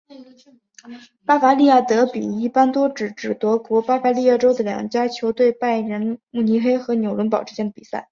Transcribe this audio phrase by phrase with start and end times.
[1.27, 8.07] 巴伐利亚德比一般多指指德国巴伐利亚州的两家球队拜仁慕尼黑和纽伦堡之间的比赛。